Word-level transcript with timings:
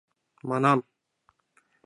Манам! 0.49 0.79